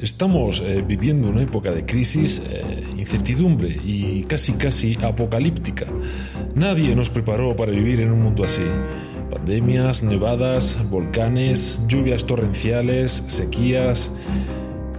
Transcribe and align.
Estamos 0.00 0.60
eh, 0.60 0.84
viviendo 0.86 1.28
una 1.28 1.42
época 1.42 1.72
de 1.72 1.84
crisis, 1.84 2.40
eh, 2.48 2.84
incertidumbre 2.96 3.68
y 3.84 4.22
casi 4.28 4.52
casi 4.52 4.96
apocalíptica. 5.02 5.86
Nadie 6.54 6.94
nos 6.94 7.10
preparó 7.10 7.56
para 7.56 7.72
vivir 7.72 7.98
en 7.98 8.12
un 8.12 8.22
mundo 8.22 8.44
así. 8.44 8.62
Pandemias, 9.28 10.04
nevadas, 10.04 10.78
volcanes, 10.88 11.82
lluvias 11.88 12.24
torrenciales, 12.26 13.24
sequías. 13.26 14.12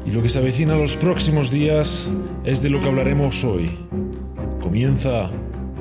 Y 0.05 0.11
lo 0.11 0.21
que 0.21 0.27
se 0.27 0.39
avecina 0.39 0.75
los 0.75 0.97
próximos 0.97 1.49
días 1.49 2.09
es 2.43 2.61
de 2.61 2.69
lo 2.69 2.81
que 2.81 2.89
hablaremos 2.89 3.45
hoy. 3.45 3.71
Comienza 4.61 5.31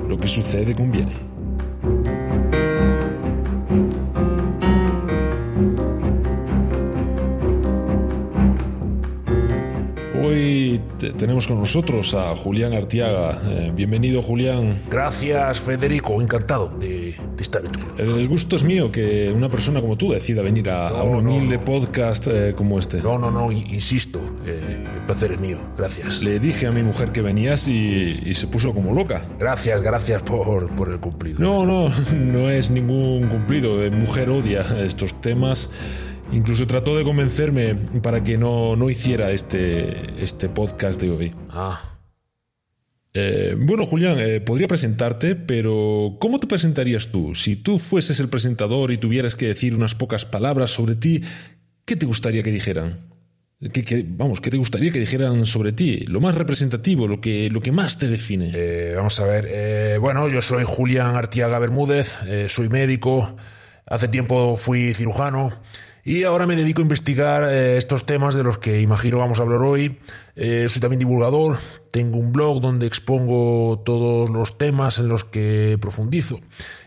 lo 0.07 0.17
que 0.17 0.29
sucede 0.29 0.73
conviene. 0.75 1.28
Hoy 10.33 10.79
te- 10.99 11.11
tenemos 11.13 11.47
con 11.47 11.57
nosotros 11.59 12.13
a 12.13 12.35
Julián 12.35 12.73
Artiaga. 12.73 13.35
Eh, 13.49 13.71
bienvenido, 13.73 14.21
Julián. 14.21 14.77
Gracias, 14.91 15.59
Federico. 15.59 16.21
Encantado 16.21 16.67
de, 16.79 17.15
de 17.35 17.41
estar 17.41 17.65
en 17.65 17.71
tu 17.71 17.79
programa. 17.79 18.15
El 18.19 18.27
gusto 18.27 18.55
es 18.55 18.61
mío 18.63 18.91
que 18.91 19.31
una 19.35 19.49
persona 19.49 19.81
como 19.81 19.95
tú 19.97 20.11
decida 20.11 20.43
venir 20.43 20.69
a, 20.69 20.89
a 20.89 21.01
un 21.01 21.23
no, 21.23 21.33
humilde 21.33 21.57
no. 21.57 21.65
podcast 21.65 22.27
eh, 22.27 22.53
como 22.55 22.77
este. 22.77 23.01
No, 23.01 23.17
no, 23.17 23.31
no, 23.31 23.51
in- 23.51 23.73
insisto. 23.73 24.19
eh, 24.45 24.83
el 24.93 25.01
placer 25.07 25.31
es 25.31 25.39
mío. 25.39 25.57
Gracias. 25.75 26.21
Le 26.21 26.39
dije 26.39 26.67
a 26.67 26.71
mi 26.71 26.83
mujer 26.83 27.11
que 27.11 27.23
venías 27.23 27.67
y, 27.67 28.19
y 28.23 28.35
se 28.35 28.45
puso 28.45 28.71
como 28.71 28.93
loca. 28.93 29.23
Gracias, 29.39 29.81
gracias 29.81 30.21
por, 30.21 30.69
por 30.75 30.91
el 30.91 30.99
cumplido. 30.99 31.39
No, 31.39 31.65
no, 31.65 31.89
no 32.15 32.51
es 32.51 32.69
ningún 32.69 33.27
cumplido. 33.29 33.83
Eh, 33.83 33.89
Mujer 33.89 34.29
odia 34.29 34.61
estos 34.85 35.19
temas. 35.21 35.71
Incluso 36.31 36.67
trató 36.67 36.95
de 36.95 37.03
convencerme 37.03 37.75
para 37.75 38.23
que 38.23 38.37
no, 38.37 38.75
no 38.75 38.89
hiciera 38.89 39.31
este, 39.31 40.23
este 40.23 40.47
podcast 40.49 40.99
de 41.01 41.09
hoy. 41.11 41.35
Ah, 41.49 41.79
Eh, 43.15 43.55
bueno, 43.57 43.87
Julián, 43.87 44.17
eh, 44.19 44.39
podría 44.39 44.67
presentarte, 44.67 45.35
pero 45.35 46.17
¿cómo 46.19 46.39
te 46.39 46.45
presentarías 46.45 47.07
tú? 47.07 47.33
Si 47.33 47.55
tú 47.55 47.79
fueses 47.79 48.19
el 48.19 48.29
presentador 48.29 48.91
y 48.91 48.97
tuvieras 48.99 49.35
que 49.35 49.47
decir 49.47 49.73
unas 49.73 49.95
pocas 49.95 50.25
palabras 50.25 50.69
sobre 50.69 50.93
ti, 50.95 51.21
¿qué 51.85 51.95
te 51.95 52.05
gustaría 52.05 52.43
que 52.43 52.51
dijeran? 52.51 53.07
¿Qué, 53.73 53.83
qué- 53.83 54.05
vamos, 54.07 54.39
¿qué 54.41 54.51
te 54.51 54.57
gustaría 54.57 54.91
que 54.91 54.99
dijeran 54.99 55.47
sobre 55.47 55.71
ti? 55.71 56.05
Lo 56.05 56.21
más 56.21 56.35
representativo, 56.35 57.07
lo 57.07 57.19
que, 57.19 57.49
lo 57.49 57.61
que 57.61 57.71
más 57.71 57.97
te 57.97 58.07
define. 58.07 58.51
eh, 58.53 58.93
vamos 58.95 59.19
a 59.19 59.25
ver. 59.25 59.99
bueno, 59.99 60.29
yo 60.29 60.43
soy 60.43 60.63
Julián 60.65 61.15
Artiaga 61.15 61.57
Bermúdez, 61.57 62.19
soy 62.47 62.69
médico. 62.69 63.35
Hace 63.87 64.07
tiempo 64.07 64.55
fui 64.55 64.93
cirujano. 64.93 65.59
Y 66.09 66.23
ahora 66.23 66.47
me 66.47 66.55
dedico 66.55 66.81
a 66.81 66.89
investigar 66.89 67.43
eh, 67.43 67.77
estos 67.77 68.03
temas 68.03 68.33
de 68.33 68.41
los 68.41 68.57
que 68.57 68.81
imagino 68.81 69.19
vamos 69.19 69.37
a 69.39 69.43
hablar 69.43 69.61
hoy. 69.61 69.99
Eh, 70.35 70.65
soy 70.67 70.81
también 70.81 70.97
divulgador, 70.97 71.59
tengo 71.91 72.17
un 72.19 72.31
blog 72.31 72.61
donde 72.61 72.85
expongo 72.85 73.81
todos 73.83 74.29
los 74.29 74.57
temas 74.57 74.99
en 74.99 75.07
los 75.09 75.23
que 75.23 75.77
profundizo. 75.81 76.39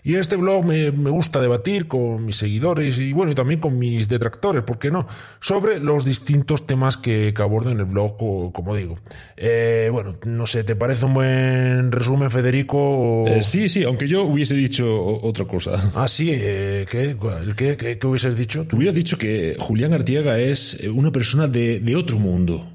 Y 0.05 0.15
en 0.15 0.21
este 0.21 0.37
blog 0.37 0.65
me, 0.65 0.91
me 0.93 1.11
gusta 1.11 1.41
debatir 1.41 1.87
con 1.87 2.25
mis 2.25 2.37
seguidores 2.37 2.99
y 2.99 3.13
bueno, 3.13 3.33
y 3.33 3.35
también 3.35 3.61
con 3.61 3.79
mis 3.79 4.09
detractores, 4.09 4.63
¿por 4.65 4.79
qué 4.79 4.91
no? 4.91 5.07
Sobre 5.41 5.79
los 5.79 6.05
distintos 6.05 6.67
temas 6.67 6.97
que, 6.97 7.33
que 7.35 7.43
abordo 7.43 7.71
en 7.71 7.79
el 7.79 7.85
blog, 7.85 8.17
co- 8.17 8.53
como 8.53 8.75
digo. 8.75 8.99
Eh, 9.37 9.89
bueno, 9.93 10.17
no 10.25 10.47
sé, 10.47 10.65
¿te 10.65 10.75
parece 10.77 11.05
un 11.05 11.15
buen 11.15 11.93
resumen, 11.93 12.31
Federico? 12.31 12.79
o- 12.79 13.27
Eh, 13.29 13.45
sí, 13.45 13.69
sí, 13.69 13.85
aunque 13.85 14.09
yo 14.09 14.25
hubiese 14.25 14.55
dicho 14.55 15.03
otra 15.23 15.45
cosa. 15.47 15.93
Ah, 15.95 16.09
sí, 16.09 16.31
eh, 16.33 16.87
¿qué? 16.91 17.17
¿El 17.43 17.55
qué? 17.55 17.77
¿Qué, 17.77 17.99
qué 17.99 18.07
hubieses 18.07 18.37
dicho? 18.37 18.67
Hubiera 18.73 18.93
dicho 18.93 19.17
que 19.19 19.57
Julián 19.59 19.93
Artiaga 19.93 20.39
es 20.39 20.79
eh, 20.81 20.91
una 20.91 21.13
persona 21.13 21.47
de, 21.47 21.79
de 21.81 21.97
otro 21.97 22.19
mundo. 22.19 22.69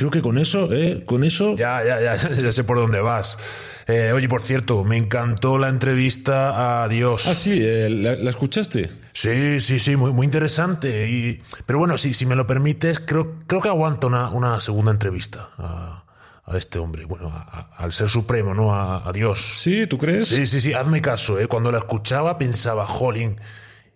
Creo 0.00 0.10
que 0.10 0.22
con 0.22 0.38
eso, 0.38 0.72
eh, 0.72 1.02
con 1.04 1.24
eso... 1.24 1.54
Ya, 1.58 1.84
ya, 1.84 2.00
ya, 2.00 2.16
ya 2.42 2.52
sé 2.52 2.64
por 2.64 2.78
dónde 2.78 3.02
vas. 3.02 3.36
Eh, 3.86 4.12
oye, 4.14 4.30
por 4.30 4.40
cierto, 4.40 4.82
me 4.82 4.96
encantó 4.96 5.58
la 5.58 5.68
entrevista 5.68 6.82
a 6.82 6.88
Dios. 6.88 7.26
Ah, 7.28 7.34
sí, 7.34 7.58
eh, 7.62 7.90
¿la, 7.90 8.14
la 8.16 8.30
escuchaste? 8.30 8.90
Sí, 9.12 9.60
sí, 9.60 9.78
sí, 9.78 9.96
muy, 9.96 10.10
muy 10.14 10.24
interesante. 10.24 11.06
Y, 11.10 11.38
pero 11.66 11.80
bueno, 11.80 11.98
sí, 11.98 12.14
si 12.14 12.24
me 12.24 12.34
lo 12.34 12.46
permites, 12.46 12.98
creo, 12.98 13.40
creo 13.46 13.60
que 13.60 13.68
aguanto 13.68 14.06
una, 14.06 14.30
una 14.30 14.58
segunda 14.62 14.90
entrevista 14.90 15.50
a, 15.58 16.04
a 16.46 16.56
este 16.56 16.78
hombre, 16.78 17.04
bueno, 17.04 17.28
a- 17.28 17.42
a- 17.76 17.84
al 17.84 17.92
Ser 17.92 18.08
Supremo, 18.08 18.54
¿no? 18.54 18.72
A, 18.74 19.06
a 19.06 19.12
Dios. 19.12 19.50
Sí, 19.52 19.86
¿tú 19.86 19.98
crees? 19.98 20.28
Sí, 20.28 20.46
sí, 20.46 20.62
sí, 20.62 20.72
hazme 20.72 21.02
caso, 21.02 21.38
¿eh? 21.38 21.46
Cuando 21.46 21.70
la 21.70 21.76
escuchaba 21.76 22.38
pensaba, 22.38 22.86
jolín, 22.86 23.38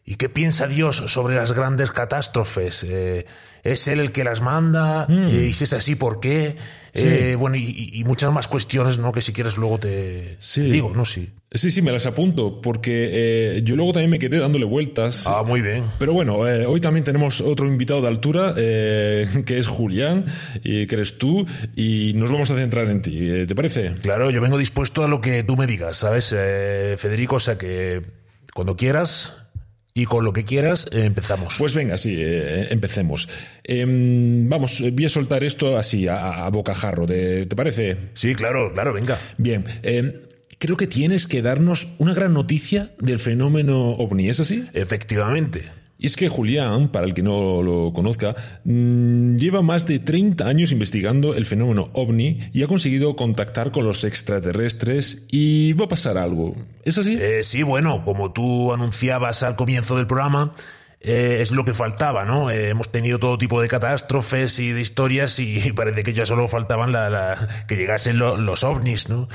¿y 0.05 0.17
qué 0.17 0.29
piensa 0.29 0.67
Dios 0.67 0.97
sobre 1.07 1.37
las 1.37 1.53
grandes 1.53 1.91
catástrofes? 1.93 2.85
Eh, 2.87 3.25
¿Es 3.65 3.89
Él 3.89 3.99
el 3.99 4.13
que 4.13 4.25
las 4.25 4.43
manda? 4.43 5.07
Eh, 5.09 5.47
y 5.49 5.53
si 5.55 5.65
es 5.65 5.73
así, 5.73 5.95
¿por 5.95 6.21
qué? 6.21 6.55
Eh, 6.93 7.35
bueno, 7.37 7.57
y, 7.57 8.05
muchas 8.07 8.31
más 8.31 8.47
cuestiones, 8.47 8.99
¿no? 8.99 9.11
Que 9.11 9.23
si 9.23 9.33
quieres 9.33 9.57
luego 9.57 9.79
te 9.81 10.37
Sí. 10.39 10.61
te 10.61 10.69
digo, 10.69 10.93
¿no? 10.95 11.05
Sí. 11.07 11.31
Sí, 11.51 11.71
sí, 11.71 11.83
me 11.83 11.91
las 11.91 12.05
apunto, 12.05 12.61
porque 12.61 13.11
eh, 13.13 13.63
yo 13.65 13.75
luego 13.75 13.93
también 13.93 14.11
me 14.11 14.19
quedé 14.19 14.39
dándole 14.39 14.65
vueltas. 14.65 15.25
Ah, 15.27 15.43
muy 15.47 15.63
bien. 15.63 15.85
Pero 15.99 16.13
bueno, 16.13 16.47
eh, 16.47 16.67
hoy 16.67 16.81
también 16.81 17.05
tenemos 17.05 17.41
otro 17.41 17.67
invitado 17.67 18.03
de 18.03 18.09
altura, 18.09 18.55
que 18.55 19.59
es 19.59 19.67
Julián, 19.67 20.27
y 20.63 20.87
que 20.87 20.95
eres 20.97 21.17
tú, 21.17 21.47
y 21.75 22.13
nos 22.17 22.31
vamos 22.31 22.51
a 22.51 22.57
centrar 22.57 22.89
en 22.91 23.01
ti. 23.01 23.47
¿Te 23.47 23.55
parece? 23.55 23.95
Claro, 24.03 24.31
yo 24.31 24.41
vengo 24.43 24.59
dispuesto 24.59 25.05
a 25.05 25.09
lo 25.09 25.21
que 25.21 25.43
tú 25.43 25.57
me 25.57 25.67
digas, 25.67 25.97
¿sabes, 25.97 26.29
Federico? 26.31 27.37
O 27.37 27.41
sea 27.41 27.57
que 27.57 28.03
cuando 28.53 28.77
quieras 28.77 29.44
y 29.97 30.07
con 30.07 30.25
lo 30.25 30.33
que 30.33 30.43
quieras, 30.45 30.89
eh, 30.91 31.05
empezamos. 31.05 31.55
Pues 31.57 31.73
venga, 31.73 31.97
sí, 31.97 32.17
eh, 32.19 32.67
empecemos. 32.71 33.29
Em, 33.63 34.49
vamos, 34.49 34.81
eh, 34.81 34.91
voy 34.91 35.05
a 35.05 35.09
soltar 35.09 35.45
esto 35.45 35.79
así, 35.79 36.09
a, 36.09 36.45
a 36.45 36.51
bocajarro, 36.51 37.07
¿te, 37.07 37.47
¿te 37.47 37.55
parece? 37.55 37.97
sí, 38.15 38.35
claro, 38.35 38.73
claro, 38.73 38.93
venga. 38.93 39.21
Bien, 39.39 39.65
em, 39.85 40.15
creo 40.59 40.77
que 40.77 40.89
tienes 40.89 41.29
que 41.29 41.43
darnos 41.43 41.89
una 41.99 42.13
gran 42.13 42.35
noticia 42.35 42.91
del 42.99 43.21
fenómeno 43.21 43.91
ovni, 43.93 44.29
¿es 44.29 44.41
así? 44.41 44.67
Efectivamente. 44.73 45.63
Es 46.05 46.17
que 46.17 46.29
Julián, 46.29 46.89
para 46.89 47.07
el 47.07 47.15
que 47.15 47.23
no 47.23 47.63
lo 47.63 47.95
conozca, 47.95 48.37
mm, 48.65 49.37
lleva 49.37 49.63
más 49.63 49.87
de 49.87 50.01
30 50.01 50.47
años 50.47 50.71
investigando 50.71 51.35
el 51.35 51.47
fenómeno 51.47 51.89
ovni 51.95 52.41
y 52.53 52.63
ha 52.63 52.67
conseguido 52.67 53.17
contactar 53.17 53.73
con 53.73 53.85
los 53.85 54.05
extraterrestres 54.05 55.27
y 55.31 55.73
va 55.73 55.87
a 55.87 55.89
pasar 55.89 56.19
algo. 56.19 56.57
¿Es 56.85 56.99
así? 56.99 57.17
Eh, 57.19 57.43
sí, 57.43 57.63
bueno, 57.63 58.05
como 58.05 58.33
tú 58.33 58.75
anunciabas 58.75 59.43
al 59.43 59.57
comienzo 59.57 59.97
del 59.97 60.07
programa, 60.07 60.53
eh, 61.05 61.39
es 61.41 61.53
lo 61.53 61.65
que 61.65 61.75
faltaba, 61.75 62.25
¿no? 62.25 62.51
Eh, 62.51 62.71
hemos 62.71 62.91
tenido 62.91 63.19
todo 63.19 63.39
tipo 63.39 63.61
de 63.63 63.69
catástrofes 63.69 64.59
y 64.59 64.71
de 64.73 64.81
historias 64.81 65.39
y 65.39 65.73
parece 65.73 66.03
que 66.03 66.13
ya 66.13 66.27
solo 66.27 66.49
faltaban 66.49 66.91
la, 66.93 67.11
la- 67.11 67.65
que 67.69 67.77
llegasen 67.77 68.19
lo- 68.19 68.37
los 68.37 68.65
ovnis, 68.65 69.09
¿no? 69.09 69.29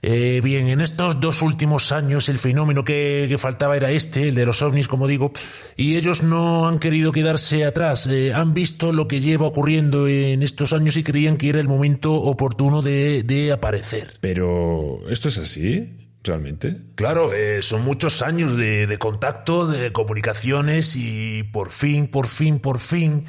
Eh, 0.00 0.40
bien, 0.44 0.68
en 0.68 0.80
estos 0.80 1.18
dos 1.18 1.42
últimos 1.42 1.90
años 1.90 2.28
el 2.28 2.38
fenómeno 2.38 2.84
que, 2.84 3.26
que 3.28 3.36
faltaba 3.36 3.76
era 3.76 3.90
este, 3.90 4.28
el 4.28 4.34
de 4.36 4.46
los 4.46 4.62
ovnis, 4.62 4.86
como 4.86 5.08
digo, 5.08 5.32
y 5.76 5.96
ellos 5.96 6.22
no 6.22 6.68
han 6.68 6.78
querido 6.78 7.10
quedarse 7.10 7.64
atrás, 7.64 8.06
eh, 8.06 8.32
han 8.32 8.54
visto 8.54 8.92
lo 8.92 9.08
que 9.08 9.20
lleva 9.20 9.46
ocurriendo 9.48 10.06
en 10.06 10.44
estos 10.44 10.72
años 10.72 10.96
y 10.96 11.02
creían 11.02 11.36
que 11.36 11.48
era 11.48 11.58
el 11.58 11.66
momento 11.66 12.14
oportuno 12.14 12.80
de, 12.80 13.24
de 13.24 13.50
aparecer. 13.50 14.14
Pero, 14.20 15.00
¿esto 15.10 15.28
es 15.30 15.38
así? 15.38 15.96
¿Realmente? 16.24 16.76
Claro, 16.94 17.32
eh, 17.32 17.62
son 17.62 17.82
muchos 17.84 18.22
años 18.22 18.56
de, 18.56 18.86
de 18.86 18.98
contacto, 18.98 19.66
de 19.66 19.92
comunicaciones 19.92 20.96
y 20.96 21.42
por 21.44 21.70
fin, 21.70 22.08
por 22.08 22.26
fin, 22.26 22.58
por 22.58 22.78
fin 22.80 23.24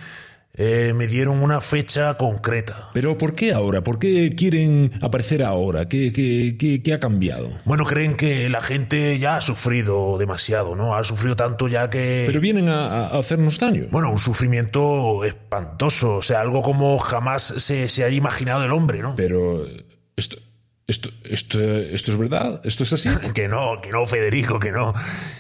eh, 0.56 0.92
me 0.94 1.08
dieron 1.08 1.42
una 1.42 1.62
fecha 1.62 2.16
concreta. 2.18 2.90
¿Pero 2.94 3.18
por 3.18 3.36
qué 3.36 3.54
ahora? 3.54 3.82
¿Por 3.82 4.00
qué 4.00 4.34
quieren 4.36 4.92
aparecer 5.02 5.44
ahora? 5.44 5.88
¿Qué, 5.88 6.12
qué, 6.12 6.58
qué- 6.60 6.84
qué 6.84 6.94
ha 6.94 7.00
cambiado? 7.00 7.50
Bueno, 7.64 7.86
creen 7.86 8.16
que 8.18 8.50
la 8.50 8.60
gente 8.62 9.18
ya 9.20 9.38
ha 9.38 9.42
sufrido 9.42 10.18
demasiado, 10.18 10.76
¿no? 10.76 10.96
Ha 10.96 11.04
sufrido 11.06 11.38
tanto 11.38 11.70
ya 11.70 11.90
que... 11.90 12.24
Pero 12.26 12.42
vienen 12.42 12.68
a, 12.68 13.06
a 13.06 13.20
hacernos 13.20 13.58
daño. 13.60 13.86
bueno, 13.92 14.12
un 14.12 14.20
sufrimiento 14.20 15.24
espantoso, 15.24 16.16
o 16.18 16.22
sea, 16.22 16.42
algo 16.42 16.62
como 16.64 16.98
jamás 16.98 17.44
se, 17.44 17.88
se 17.88 18.04
haya 18.04 18.16
imaginado 18.18 18.66
el 18.66 18.72
hombre, 18.72 19.02
¿no? 19.02 19.16
Pero, 19.16 19.66
¿esto, 20.18 20.36
esto, 20.90 21.10
esto, 21.24 21.60
esto 21.62 22.12
es 22.12 22.18
verdad? 22.18 22.62
¿Esto 22.64 22.84
es 22.84 22.94
así? 22.94 23.10
Que 23.34 23.48
no, 23.48 23.80
que 23.82 23.92
no, 23.92 24.06
Federico, 24.06 24.60
que 24.60 24.72
no. 24.72 24.94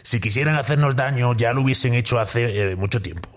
Si 0.04 0.20
quisieran 0.20 0.56
hacernos 0.56 0.96
daño, 0.96 1.36
ya 1.36 1.54
lo 1.54 1.62
hubiesen 1.62 1.94
hecho 1.94 2.20
hace 2.20 2.72
eh, 2.72 2.76
mucho 2.76 3.02
tiempo. 3.02 3.30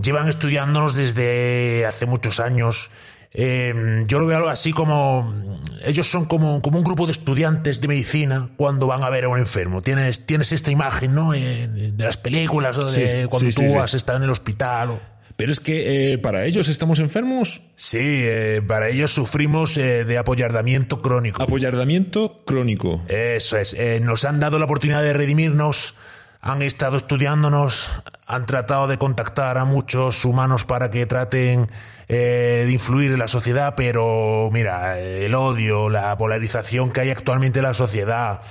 Llevan 0.00 0.28
estudiándonos 0.28 0.94
desde 0.94 1.86
hace 1.86 2.06
muchos 2.06 2.40
años. 2.40 2.90
Eh, 3.32 4.04
yo 4.06 4.18
lo 4.18 4.26
veo 4.26 4.48
así 4.48 4.72
como. 4.72 5.60
Ellos 5.84 6.08
son 6.08 6.24
como, 6.26 6.62
como 6.62 6.78
un 6.78 6.84
grupo 6.84 7.06
de 7.06 7.12
estudiantes 7.12 7.80
de 7.80 7.88
medicina 7.88 8.50
cuando 8.56 8.86
van 8.86 9.02
a 9.04 9.10
ver 9.10 9.24
a 9.24 9.28
un 9.28 9.38
enfermo. 9.38 9.82
Tienes, 9.82 10.24
tienes 10.26 10.52
esta 10.52 10.70
imagen, 10.70 11.14
¿no? 11.14 11.34
Eh, 11.34 11.68
de, 11.68 12.04
las 12.04 12.16
películas, 12.16 12.78
o 12.78 12.84
de 12.86 13.22
Sí, 13.22 13.28
cuando 13.28 13.50
sí, 13.50 13.56
tú 13.56 13.70
sí. 13.70 13.76
has 13.76 13.94
estado 13.94 14.18
en 14.18 14.24
el 14.24 14.30
hospital. 14.30 14.90
o- 14.90 15.13
Pero 15.36 15.50
es 15.50 15.58
que 15.58 16.12
eh, 16.12 16.18
para 16.18 16.44
ellos 16.44 16.68
estamos 16.68 17.00
enfermos. 17.00 17.60
Sí, 17.74 17.98
eh, 18.00 18.62
para 18.66 18.88
ellos 18.88 19.10
sufrimos 19.12 19.76
eh, 19.76 20.04
de 20.04 20.18
apoyardamiento 20.18 21.02
crónico. 21.02 21.42
Apoyardamiento 21.42 22.44
crónico. 22.44 23.02
Eso 23.08 23.56
es. 23.56 23.76
nos 24.00 24.24
han 24.24 24.38
dado 24.38 24.58
la 24.58 24.66
oportunidad 24.66 25.02
de 25.02 25.12
redimirnos, 25.12 25.96
han 26.40 26.62
estado 26.62 26.96
estudiándonos, 26.96 27.90
han 28.26 28.46
tratado 28.46 28.86
de 28.86 28.96
contactar 28.96 29.58
a 29.58 29.64
muchos 29.64 30.24
humanos 30.24 30.64
para 30.64 30.90
que 30.90 31.06
traten 31.06 31.68
de 32.06 32.68
influir 32.70 33.12
en 33.12 33.18
la 33.18 33.28
sociedad, 33.28 33.74
pero 33.76 34.50
mira, 34.52 35.00
el 35.00 35.34
odio, 35.34 35.88
la 35.88 36.16
polarización 36.18 36.92
que 36.92 37.00
hay 37.00 37.10
actualmente 37.10 37.60
en 37.60 37.64
la 37.64 37.72
sociedad, 37.72 38.42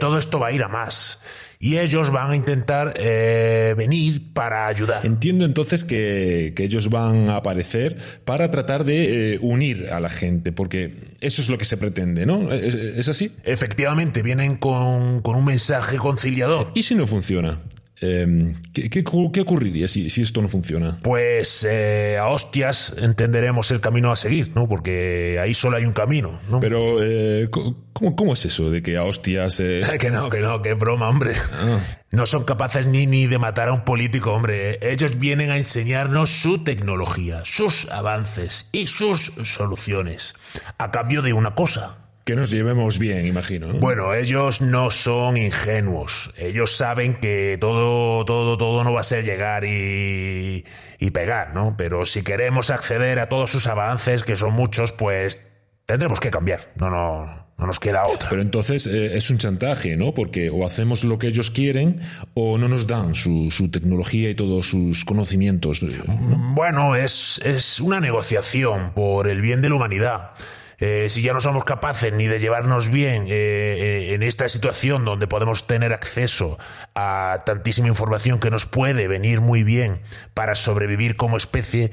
todo 0.00 0.18
esto 0.18 0.40
va 0.40 0.46
a 0.46 0.52
ir 0.52 0.64
a 0.64 0.68
más 0.68 1.20
y 1.58 1.78
ellos 1.78 2.10
van 2.10 2.30
a 2.30 2.36
intentar 2.36 2.94
eh, 2.96 3.74
venir 3.76 4.32
para 4.32 4.66
ayudar. 4.66 5.04
Entiendo 5.04 5.44
entonces 5.44 5.84
que, 5.84 6.52
que, 6.54 6.64
ellos 6.64 6.90
van 6.90 7.28
a 7.28 7.36
aparecer 7.36 7.96
para 8.24 8.50
tratar 8.50 8.84
de 8.84 9.34
eh, 9.34 9.38
unir 9.40 9.88
a 9.92 10.00
la 10.00 10.08
gente, 10.08 10.52
porque 10.52 11.14
eso 11.20 11.40
es 11.40 11.48
lo 11.48 11.58
que 11.58 11.64
se 11.64 11.76
pretende, 11.76 12.26
¿no? 12.26 12.52
¿Es, 12.52 12.74
es 12.74 13.08
así? 13.08 13.32
Efectivamente, 13.44 14.22
vienen 14.22 14.56
con, 14.56 15.22
con, 15.22 15.36
un 15.36 15.44
mensaje 15.44 15.96
conciliador. 15.96 16.72
¿Y 16.74 16.82
si 16.82 16.94
no 16.94 17.06
funciona? 17.06 17.60
Eh, 18.00 18.54
¿qué, 18.74 18.90
qué, 18.90 19.02
qué, 19.32 19.40
ocurriría 19.40 19.88
si, 19.88 20.10
si, 20.10 20.20
esto 20.20 20.42
no 20.42 20.48
funciona? 20.48 20.98
Pues 21.02 21.66
eh, 21.68 22.18
a 22.18 22.26
hostias 22.26 22.94
entenderemos 22.98 23.70
el 23.70 23.80
camino 23.80 24.12
a 24.12 24.16
seguir, 24.16 24.52
¿no? 24.54 24.68
Porque 24.68 25.38
ahí 25.40 25.54
solo 25.54 25.78
hay 25.78 25.86
un 25.86 25.92
camino, 25.92 26.40
¿no? 26.50 26.60
Pero, 26.60 27.02
eh, 27.02 27.48
¿cómo, 27.50 28.14
¿cómo, 28.14 28.34
es 28.34 28.44
eso 28.44 28.70
de 28.70 28.82
que 28.82 28.98
a 28.98 29.04
hostias... 29.04 29.60
Eh? 29.60 29.80
que 29.98 30.10
no, 30.10 30.28
que 30.28 30.40
no, 30.40 30.60
que 30.60 30.74
broma, 30.74 31.08
hombre. 31.08 31.32
Ah. 31.52 31.80
No 32.10 32.26
son 32.26 32.44
capaces 32.44 32.86
ni, 32.86 33.06
ni 33.06 33.26
de 33.26 33.38
matar 33.38 33.68
a 33.68 33.72
un 33.72 33.84
político, 33.84 34.32
hombre. 34.32 34.78
Ellos 34.82 35.18
vienen 35.18 35.50
a 35.50 35.56
enseñarnos 35.56 36.30
su 36.30 36.64
tecnología, 36.64 37.42
sus 37.44 37.90
avances 37.90 38.68
y 38.72 38.88
sus 38.88 39.32
soluciones. 39.44 40.34
A 40.76 40.90
cambio 40.90 41.22
de 41.22 41.32
una 41.32 41.54
cosa, 41.54 42.05
que 42.26 42.34
nos 42.34 42.50
llevemos 42.50 42.98
bien, 42.98 43.24
imagino. 43.24 43.68
¿no? 43.68 43.78
Bueno, 43.78 44.12
ellos 44.12 44.60
no 44.60 44.90
son 44.90 45.36
ingenuos. 45.36 46.32
Ellos 46.36 46.76
saben 46.76 47.20
que 47.20 47.56
todo, 47.60 48.24
todo, 48.24 48.56
todo 48.56 48.82
no 48.82 48.92
va 48.92 49.00
a 49.00 49.04
ser 49.04 49.24
llegar 49.24 49.64
y, 49.64 50.64
y 50.98 51.10
pegar, 51.12 51.54
¿no? 51.54 51.76
Pero 51.78 52.04
si 52.04 52.24
queremos 52.24 52.70
acceder 52.70 53.20
a 53.20 53.28
todos 53.28 53.50
sus 53.50 53.68
avances, 53.68 54.24
que 54.24 54.34
son 54.34 54.54
muchos, 54.54 54.90
pues 54.90 55.40
tendremos 55.84 56.18
que 56.18 56.32
cambiar. 56.32 56.72
No, 56.80 56.90
no, 56.90 57.46
no 57.58 57.66
nos 57.66 57.78
queda 57.78 58.02
otra. 58.08 58.28
Pero 58.28 58.42
entonces 58.42 58.88
eh, 58.88 59.16
es 59.16 59.30
un 59.30 59.38
chantaje, 59.38 59.96
¿no? 59.96 60.12
Porque 60.12 60.50
o 60.50 60.66
hacemos 60.66 61.04
lo 61.04 61.20
que 61.20 61.28
ellos 61.28 61.52
quieren 61.52 62.00
o 62.34 62.58
no 62.58 62.66
nos 62.66 62.88
dan 62.88 63.14
su, 63.14 63.52
su 63.52 63.70
tecnología 63.70 64.30
y 64.30 64.34
todos 64.34 64.66
sus 64.66 65.04
conocimientos. 65.04 65.80
¿no? 65.84 66.12
Bueno, 66.56 66.96
es, 66.96 67.40
es 67.44 67.78
una 67.78 68.00
negociación 68.00 68.90
por 68.96 69.28
el 69.28 69.42
bien 69.42 69.62
de 69.62 69.68
la 69.68 69.76
humanidad. 69.76 70.32
Eh, 70.78 71.06
si 71.08 71.22
ya 71.22 71.32
no 71.32 71.40
somos 71.40 71.64
capaces 71.64 72.12
ni 72.12 72.26
de 72.26 72.38
llevarnos 72.38 72.90
bien 72.90 73.26
eh, 73.28 74.10
en 74.12 74.22
esta 74.22 74.48
situación 74.48 75.04
donde 75.04 75.26
podemos 75.26 75.66
tener 75.66 75.92
acceso 75.92 76.58
a 76.94 77.42
tantísima 77.46 77.88
información 77.88 78.38
que 78.38 78.50
nos 78.50 78.66
puede 78.66 79.08
venir 79.08 79.40
muy 79.40 79.62
bien 79.62 80.02
para 80.34 80.54
sobrevivir 80.54 81.16
como 81.16 81.36
especie, 81.38 81.92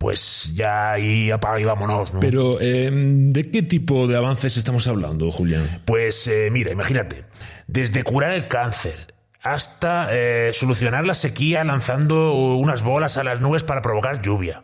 pues 0.00 0.52
ya 0.54 0.92
ahí 0.92 1.30
apaga 1.30 1.60
y 1.60 1.64
vámonos. 1.64 2.14
¿no? 2.14 2.20
Pero, 2.20 2.58
eh, 2.58 2.90
¿de 2.90 3.50
qué 3.50 3.62
tipo 3.62 4.06
de 4.06 4.16
avances 4.16 4.56
estamos 4.56 4.86
hablando, 4.86 5.30
Julián? 5.30 5.82
Pues 5.84 6.26
eh, 6.26 6.48
mira, 6.50 6.72
imagínate, 6.72 7.26
desde 7.66 8.02
curar 8.02 8.32
el 8.32 8.48
cáncer 8.48 9.12
hasta 9.42 10.08
eh, 10.10 10.52
solucionar 10.54 11.04
la 11.04 11.12
sequía 11.12 11.64
lanzando 11.64 12.32
unas 12.32 12.80
bolas 12.80 13.18
a 13.18 13.24
las 13.24 13.42
nubes 13.42 13.62
para 13.62 13.82
provocar 13.82 14.22
lluvia 14.22 14.62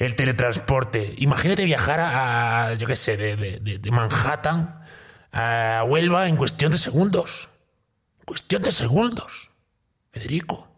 el 0.00 0.16
teletransporte. 0.16 1.14
Imagínate 1.18 1.64
viajar 1.64 2.00
a, 2.00 2.74
yo 2.74 2.86
qué 2.86 2.96
sé, 2.96 3.16
de, 3.16 3.36
de, 3.36 3.78
de, 3.78 3.90
Manhattan 3.90 4.80
a 5.30 5.84
Huelva 5.86 6.26
en 6.26 6.36
cuestión 6.36 6.72
de 6.72 6.78
segundos. 6.78 7.50
Cuestión 8.24 8.62
de 8.62 8.72
segundos, 8.72 9.50
Federico. 10.10 10.68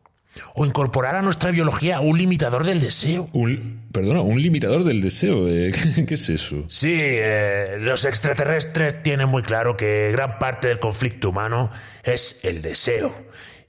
O 0.54 0.66
incorporar 0.66 1.14
a 1.14 1.22
nuestra 1.22 1.50
biología 1.50 2.00
un 2.00 2.18
limitador 2.18 2.64
del 2.64 2.80
deseo. 2.80 3.28
Un, 3.32 3.86
perdona, 3.92 4.22
un 4.22 4.42
limitador 4.42 4.82
del 4.82 5.00
deseo. 5.00 5.48
Eh, 5.48 5.72
¿Qué 6.08 6.14
es 6.14 6.28
eso? 6.28 6.64
Sí, 6.68 6.96
eh, 6.98 7.76
los 7.78 8.04
extraterrestres 8.04 9.02
tienen 9.04 9.28
muy 9.28 9.42
claro 9.42 9.76
que 9.76 10.10
gran 10.10 10.38
parte 10.38 10.68
del 10.68 10.80
conflicto 10.80 11.30
humano 11.30 11.70
es 12.02 12.40
el 12.42 12.60
deseo. 12.60 13.14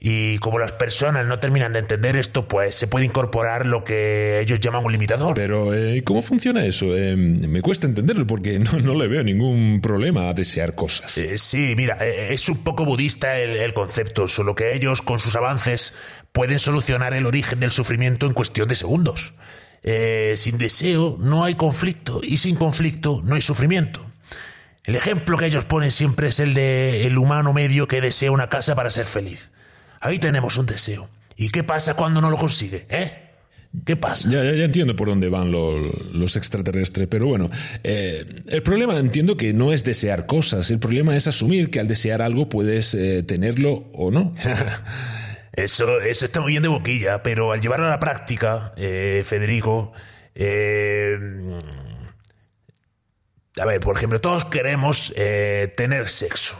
Y 0.06 0.38
como 0.40 0.60
las 0.60 0.74
personas 0.74 1.26
no 1.26 1.40
terminan 1.40 1.72
de 1.72 1.80
entender 1.80 2.18
esto, 2.18 2.46
pues 2.46 2.76
se 2.76 2.88
puede 2.88 3.06
incorporar 3.06 3.66
lo 3.66 3.86
que 3.86 4.42
ellos 4.42 4.60
llaman 4.60 4.86
un 4.86 4.92
limitador. 4.92 5.34
Pero, 5.34 5.74
eh, 5.74 6.04
¿cómo 6.04 6.22
funciona 6.22 6.66
eso? 6.66 6.98
Eh, 6.98 7.16
me 7.16 7.62
cuesta 7.62 7.88
entenderlo 7.88 8.28
porque 8.28 8.60
no, 8.60 8.74
no, 8.80 8.96
le 8.96 9.08
veo 9.08 9.24
ningún 9.24 9.80
problema 9.82 10.28
a 10.28 10.34
desear 10.34 10.76
cosas. 10.76 11.18
Eh, 11.18 11.38
sí, 11.38 11.74
mira, 11.78 11.94
es 12.06 12.50
un 12.50 12.66
poco 12.66 12.84
budista 12.84 13.40
el, 13.40 13.52
el, 13.52 13.74
concepto, 13.74 14.28
solo 14.28 14.56
que 14.56 14.76
ellos, 14.76 15.02
con 15.02 15.22
sus 15.22 15.38
avances, 15.38 15.94
pueden 16.34 16.60
solucionar 16.60 17.14
el 17.14 17.26
origen 17.26 17.62
del 17.62 17.72
sufrimiento 17.72 18.26
en 18.26 18.34
cuestión 18.34 18.68
de 18.68 18.76
segundos. 18.76 19.36
sin 20.36 20.58
deseo 20.58 21.16
no 21.18 21.46
hay 21.46 21.56
conflicto 21.56 22.20
y 22.22 22.40
sin 22.40 22.58
conflicto 22.58 23.22
no 23.24 23.36
hay 23.36 23.42
sufrimiento. 23.42 24.06
El 24.84 24.96
ejemplo 24.96 25.38
que 25.38 25.46
ellos 25.46 25.64
ponen 25.64 25.92
siempre 25.92 26.28
es 26.28 26.42
el 26.42 26.54
de 26.54 27.08
el 27.08 27.18
humano 27.18 27.54
medio 27.54 27.88
que 27.88 28.02
desea 28.02 28.32
una 28.32 28.50
casa 28.50 28.76
para 28.76 28.92
ser 28.92 29.06
feliz. 29.06 29.53
Ahí 30.04 30.20
tenemos 30.20 30.58
un 30.58 30.66
deseo. 30.66 31.10
¿Y 31.38 31.50
qué 31.50 31.64
pasa 31.64 31.94
cuando 31.94 32.20
no 32.20 32.30
lo 32.30 32.38
consigue? 32.38 32.86
¿Eh? 32.90 33.24
¿Qué 33.86 33.96
pasa? 33.96 34.30
Ya, 34.30 34.44
ya, 34.44 34.52
ya 34.52 34.66
entiendo 34.66 34.98
por 34.98 35.08
dónde 35.08 35.30
van 35.30 35.50
lo, 35.50 35.80
los 36.14 36.36
extraterrestres, 36.36 37.08
pero 37.08 37.26
bueno, 37.26 37.50
eh, 37.86 38.26
el 38.50 38.62
problema 38.64 39.00
entiendo 39.00 39.38
que 39.38 39.54
no 39.54 39.72
es 39.72 39.86
desear 39.86 40.26
cosas, 40.26 40.70
el 40.72 40.80
problema 40.80 41.16
es 41.16 41.28
asumir 41.28 41.72
que 41.72 41.80
al 41.80 41.88
desear 41.88 42.22
algo 42.22 42.50
puedes 42.50 42.94
eh, 42.94 43.24
tenerlo 43.24 43.86
o 43.94 44.12
no. 44.12 44.34
eso, 45.54 46.02
eso 46.02 46.26
está 46.26 46.42
muy 46.42 46.52
bien 46.52 46.64
de 46.64 46.70
boquilla, 46.70 47.24
pero 47.24 47.54
al 47.54 47.62
llevarlo 47.62 47.86
a 47.86 47.92
la 47.92 48.00
práctica, 48.00 48.74
eh, 48.76 49.24
Federico, 49.26 49.94
eh, 50.36 51.18
a 53.58 53.66
ver, 53.66 53.80
por 53.80 53.96
ejemplo, 53.96 54.20
todos 54.20 54.46
queremos 54.46 55.14
tener 55.16 56.10
sexo 56.10 56.58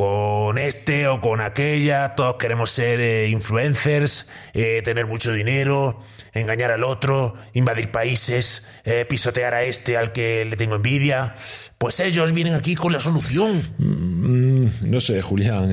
con 0.00 0.56
este 0.56 1.08
o 1.08 1.20
con 1.20 1.42
aquella, 1.42 2.14
todos 2.14 2.36
queremos 2.36 2.70
ser 2.70 3.00
eh, 3.00 3.28
influencers, 3.28 4.30
eh, 4.54 4.80
tener 4.82 5.04
mucho 5.04 5.30
dinero, 5.30 5.98
engañar 6.32 6.70
al 6.70 6.84
otro, 6.84 7.34
invadir 7.52 7.90
países, 7.90 8.64
eh, 8.84 9.04
pisotear 9.06 9.52
a 9.52 9.62
este 9.62 9.98
al 9.98 10.12
que 10.12 10.46
le 10.46 10.56
tengo 10.56 10.76
envidia. 10.76 11.34
Pues 11.76 12.00
ellos 12.00 12.32
vienen 12.32 12.54
aquí 12.54 12.76
con 12.76 12.94
la 12.94 13.00
solución. 13.00 13.62
Mm, 13.76 14.90
no 14.90 15.00
sé, 15.00 15.20
Julián, 15.20 15.70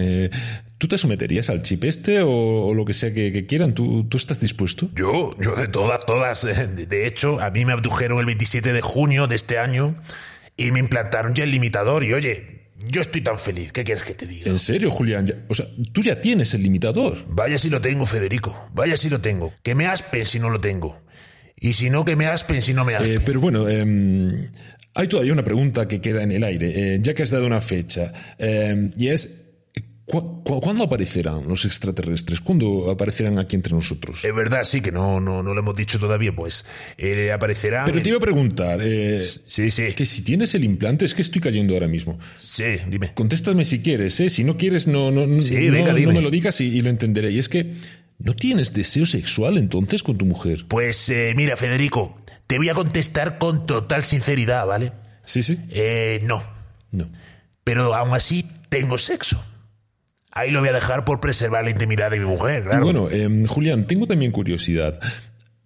¿tú 0.77 0.89
te 0.89 0.97
someterías 0.97 1.49
al 1.49 1.61
chip 1.61 1.85
este 1.85 2.19
o, 2.19 2.67
o 2.67 2.73
lo 2.73 2.83
que 2.83 2.93
sea 2.93 3.13
que, 3.13 3.31
que 3.31 3.45
quieran? 3.45 3.73
¿Tú, 3.73 4.09
¿Tú, 4.09 4.17
estás 4.17 4.41
dispuesto? 4.41 4.89
Yo, 4.93 5.37
yo 5.39 5.55
de 5.55 5.69
todas, 5.69 6.05
todas. 6.05 6.41
De 6.43 7.07
hecho, 7.07 7.39
a 7.39 7.49
mí 7.49 7.63
me 7.63 7.71
abdujeron 7.71 8.19
el 8.19 8.25
27 8.25 8.73
de 8.73 8.81
junio 8.81 9.27
de 9.27 9.37
este 9.37 9.57
año 9.57 9.95
y 10.57 10.73
me 10.73 10.81
implantaron 10.81 11.33
ya 11.33 11.45
el 11.45 11.51
limitador 11.51 12.03
y 12.03 12.13
oye, 12.13 12.56
yo 12.85 13.01
estoy 13.01 13.21
tan 13.21 13.39
feliz. 13.39 13.71
¿Qué 13.71 13.83
quieres 13.83 14.03
que 14.03 14.13
te 14.13 14.27
diga? 14.27 14.49
¿En 14.49 14.59
serio, 14.59 14.91
Julián? 14.91 15.25
Ya, 15.25 15.35
o 15.47 15.55
sea, 15.55 15.65
tú 15.91 16.01
ya 16.01 16.21
tienes 16.21 16.53
el 16.53 16.63
limitador. 16.63 17.25
Vaya 17.27 17.57
si 17.57 17.69
lo 17.69 17.81
tengo, 17.81 18.05
Federico. 18.05 18.69
Vaya 18.73 18.97
si 18.97 19.09
lo 19.09 19.19
tengo. 19.19 19.53
Que 19.63 19.75
me 19.75 19.87
aspen 19.87 20.25
si 20.25 20.39
no 20.39 20.49
lo 20.49 20.59
tengo. 20.59 21.01
Y 21.59 21.73
si 21.73 21.89
no, 21.89 22.05
que 22.05 22.15
me 22.15 22.27
aspen 22.27 22.61
si 22.61 22.73
no 22.73 22.85
me 22.85 22.95
aspen. 22.95 23.15
Eh, 23.15 23.21
pero 23.25 23.41
bueno, 23.41 23.67
eh, 23.67 24.49
hay 24.93 25.07
todavía 25.07 25.33
una 25.33 25.43
pregunta 25.43 25.87
que 25.87 25.99
queda 25.99 26.21
en 26.21 26.31
el 26.31 26.43
aire, 26.43 26.95
eh, 26.95 26.99
ya 27.01 27.15
que 27.15 27.23
has 27.23 27.31
dado 27.31 27.47
una 27.47 27.61
fecha. 27.61 28.13
y 28.95 29.07
es, 29.07 29.46
¿cu 30.07 30.41
cu 30.43 30.61
¿cuándo 30.61 30.85
aparecerán 30.85 31.47
los 31.47 31.65
extraterrestres? 31.65 32.39
¿Cuándo 32.39 32.89
aparecerán 32.89 33.37
aquí 33.37 33.55
entre 33.55 33.73
nosotros? 33.73 34.23
Es 34.23 34.33
verdad, 34.33 34.63
sí, 34.63 34.81
que 34.81 34.91
no, 34.91 35.19
no, 35.19 35.43
no 35.43 35.53
lo 35.53 35.59
hemos 35.59 35.75
dicho 35.75 35.99
todavía, 35.99 36.33
pues. 36.33 36.65
Eh, 36.97 37.31
aparecerán. 37.31 37.85
Pero 37.85 38.01
te 38.01 38.09
iba 38.09 38.17
a 38.17 38.21
preguntar. 38.21 38.79
Eh, 38.81 39.23
sí, 39.47 39.69
sí. 39.69 39.93
Que 39.93 40.05
si 40.05 40.23
tienes 40.23 40.55
el 40.55 40.63
implante, 40.63 41.05
es 41.05 41.13
que 41.13 41.21
estoy 41.21 41.41
cayendo 41.41 41.73
ahora 41.73 41.87
mismo. 41.87 42.17
Sí, 42.37 42.77
dime. 42.87 43.13
Contéstame 43.13 43.65
si 43.65 43.81
quieres, 43.81 44.19
¿eh? 44.21 44.29
Si 44.29 44.43
no 44.43 44.57
quieres, 44.57 44.87
no, 44.87 45.11
no, 45.11 45.39
sí, 45.39 45.53
no, 45.55 45.73
venga, 45.73 45.93
no 45.93 46.13
me 46.13 46.21
lo 46.21 46.31
digas 46.31 46.61
y, 46.61 46.65
y, 46.65 46.81
lo 46.81 46.89
entenderé. 46.89 47.31
Y 47.31 47.39
es 47.39 47.49
que. 47.49 47.75
¿No 48.19 48.33
tienes 48.35 48.73
deseo 48.73 49.05
sexual 49.05 49.59
entonces 49.59 50.01
con 50.01 50.17
tu 50.17 50.25
mujer? 50.25 50.65
Pues 50.67 51.07
eh, 51.09 51.33
mira, 51.35 51.55
Federico, 51.55 52.17
te 52.47 52.57
voy 52.57 52.69
a 52.69 52.73
contestar 52.73 53.37
con 53.37 53.67
total 53.67 54.03
sinceridad, 54.03 54.65
¿vale? 54.65 54.91
Sí, 55.23 55.43
sí. 55.43 55.59
Eh, 55.69 56.21
no. 56.23 56.43
No. 56.91 57.05
Pero 57.63 57.93
aún 57.93 58.15
así 58.15 58.49
tengo 58.69 58.97
sexo. 58.97 59.43
Ahí 60.37 60.51
lo 60.51 60.59
voy 60.59 60.69
a 60.69 60.73
dejar 60.73 61.03
por 61.03 61.19
preservar 61.19 61.63
la 61.63 61.71
intimidad 61.71 62.11
de 62.11 62.19
mi 62.19 62.25
mujer, 62.25 62.61
claro. 62.61 62.83
Bueno, 62.83 63.09
eh, 63.09 63.27
Julián, 63.47 63.87
tengo 63.87 64.05
también 64.05 64.31
curiosidad. 64.31 64.99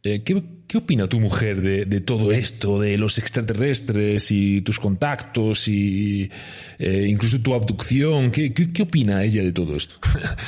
Eh, 0.01 0.23
¿qué, 0.23 0.41
¿qué, 0.65 0.77
opina 0.77 1.09
tu 1.09 1.19
mujer 1.19 1.61
de, 1.61 1.83
de, 1.83 1.99
todo 1.99 2.31
esto, 2.31 2.79
de 2.79 2.97
los 2.97 3.17
extraterrestres 3.17 4.31
y 4.31 4.61
tus 4.61 4.79
contactos 4.79 5.67
y 5.67 6.31
eh, 6.79 7.05
incluso 7.09 7.41
tu 7.41 7.53
abducción? 7.53 8.31
¿Qué, 8.31 8.53
qué, 8.53 8.71
qué 8.71 8.83
opina 8.83 9.21
ella 9.23 9.43
de 9.43 9.51
todo 9.51 9.75
esto? 9.75 9.95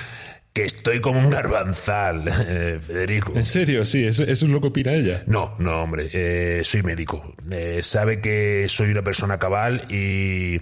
que 0.54 0.64
estoy 0.64 1.02
como 1.02 1.20
un 1.20 1.30
garbanzal, 1.30 2.24
eh, 2.48 2.80
Federico. 2.80 3.34
¿En 3.36 3.46
serio? 3.46 3.86
Sí, 3.86 4.06
eso, 4.06 4.24
eso, 4.24 4.46
es 4.46 4.52
lo 4.52 4.62
que 4.62 4.68
opina 4.68 4.94
ella. 4.94 5.24
No, 5.28 5.54
no, 5.60 5.82
hombre, 5.82 6.64
soy 6.64 6.82
médico. 6.82 7.36
Sabe 7.82 8.22
que 8.22 8.68
soy 8.70 8.90
una 8.90 9.04
persona 9.04 9.38
cabal 9.38 9.84
y, 9.92 10.62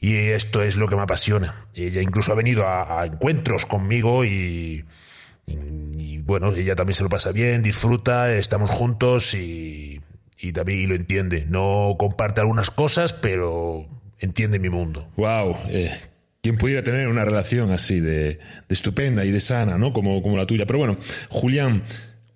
y, 0.00 0.16
esto 0.16 0.62
es 0.62 0.76
lo 0.76 0.88
que 0.88 0.96
me 0.96 1.02
apasiona. 1.02 1.66
Ella 1.74 2.02
incluso 2.02 2.32
ha 2.32 2.34
venido 2.34 2.66
a, 2.66 3.04
encuentros 3.04 3.66
conmigo 3.66 4.24
y, 4.24 4.84
bueno, 6.24 6.52
ella 6.54 6.76
también 6.76 6.94
se 6.94 7.02
lo 7.02 7.08
pasa 7.08 7.32
bien, 7.32 7.62
disfruta, 7.62 8.32
estamos 8.34 8.70
juntos 8.70 9.34
y, 9.34 10.00
y 10.38 10.52
también 10.52 10.88
lo 10.88 10.94
entiende. 10.94 11.46
No 11.48 11.96
comparte 11.98 12.40
algunas 12.40 12.70
cosas, 12.70 13.12
pero 13.12 13.86
entiende 14.18 14.58
mi 14.58 14.70
mundo. 14.70 15.08
Wow, 15.16 15.56
eh, 15.68 15.98
¿quién 16.42 16.56
pudiera 16.56 16.82
tener 16.82 17.08
una 17.08 17.24
relación 17.24 17.70
así 17.72 18.00
de, 18.00 18.34
de 18.34 18.38
estupenda 18.68 19.24
y 19.24 19.30
de 19.30 19.40
sana, 19.40 19.78
¿no? 19.78 19.92
Como, 19.92 20.22
como 20.22 20.36
la 20.36 20.46
tuya. 20.46 20.66
Pero 20.66 20.78
bueno, 20.78 20.96
Julián, 21.28 21.82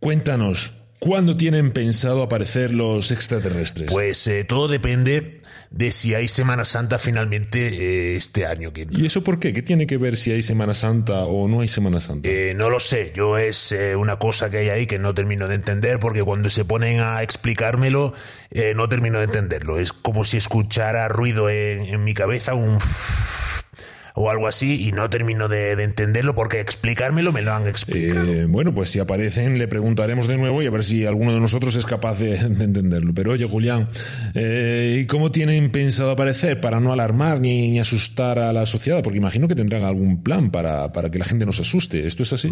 cuéntanos, 0.01 0.73
¿cuándo 1.05 1.37
tienen 1.37 1.71
pensado 1.71 2.23
aparecer 2.23 2.73
los 2.73 3.11
extraterrestres? 3.11 3.91
Pues 3.93 4.27
eh, 4.27 4.45
todo 4.45 4.69
depende 4.69 5.43
de 5.71 5.93
si 5.93 6.15
hay 6.15 6.29
Semana 6.29 6.65
Santa 6.65 6.99
finalmente 6.99 7.67
eh, 7.67 8.17
este 8.17 8.47
año. 8.47 8.73
Que, 8.73 8.87
¿Y 8.91 9.05
eso 9.05 9.23
por 9.23 9.39
qué? 9.39 9.53
¿Qué 9.53 9.61
tiene 9.61 9.87
que 9.87 9.99
ver 9.99 10.17
si 10.17 10.33
hay 10.33 10.41
Semana 10.41 10.73
Santa 10.73 11.25
o 11.25 11.47
no 11.47 11.61
hay 11.61 11.69
Semana 11.69 12.01
Santa? 12.01 12.29
Eh, 12.29 12.55
no 12.57 12.71
lo 12.71 12.81
sé, 12.81 13.13
yo 13.15 13.37
es 13.37 13.73
eh, 13.73 13.97
una 13.97 14.19
cosa 14.19 14.49
que 14.49 14.59
hay 14.59 14.69
ahí 14.71 14.87
que 14.87 14.99
no 14.99 15.15
termino 15.15 15.47
de 15.47 15.57
entender 15.57 15.99
porque 15.99 16.23
cuando 16.23 16.49
se 16.49 16.65
ponen 16.65 17.01
a 17.01 17.23
explicármelo 17.23 18.15
eh, 18.51 18.73
no 18.75 18.89
termino 18.89 19.19
de 19.19 19.25
entenderlo. 19.25 19.79
Es 19.79 19.93
como 19.93 20.25
si 20.25 20.39
escuchara 20.39 21.09
ruido 21.09 21.51
en, 21.51 21.83
en 21.85 22.03
mi 22.03 22.15
cabeza, 22.15 22.55
un 22.55 22.79
o 24.17 24.31
algo 24.31 24.47
así 24.47 24.87
y 24.87 24.93
no 24.93 25.11
termino 25.11 25.49
de, 25.49 25.75
de 25.75 25.83
entenderlo 25.83 26.37
porque 26.37 26.61
explicármelo 26.61 27.33
me 27.33 27.43
lo 27.43 27.53
han 27.53 27.67
explicado. 27.67 28.25
Eh, 28.25 28.47
bueno, 28.47 28.73
pues 28.73 28.91
si 28.91 29.01
aparecen 29.01 29.59
le 29.59 29.67
preguntaremos 29.67 30.29
de 30.29 30.39
nuevo 30.39 30.63
y 30.63 30.67
a 30.67 30.71
ver 30.71 30.85
si 30.85 31.05
alguno 31.05 31.35
de 31.35 31.41
nosotros 31.41 31.75
es 31.75 31.85
capaz 31.85 32.21
de, 32.21 32.39
de 32.49 32.65
entenderlo. 32.65 33.13
Pero 33.13 33.33
oye, 33.33 33.45
Julián, 33.45 33.89
eh, 34.35 35.01
¿y 35.03 35.07
cómo 35.07 35.33
tienen 35.33 35.71
pensado 35.73 36.13
aparecer 36.13 36.61
para 36.61 36.79
no 36.79 36.93
alarmar 36.93 37.41
ni, 37.41 37.71
ni 37.71 37.81
asustar 37.81 38.39
a 38.39 38.53
la 38.53 38.67
sociedad? 38.67 39.03
Porque 39.03 39.19
imagino 39.19 39.49
que 39.49 39.57
tendrán 39.57 39.83
algún 39.83 40.23
plan 40.23 40.53
para, 40.53 40.93
para 40.93 41.11
que 41.11 41.19
la 41.19 41.25
gente 41.25 41.45
no 41.45 41.53
se 41.53 41.63
asuste. 41.63 42.07
¿Esto 42.07 42.23
es 42.23 42.33
así? 42.33 42.51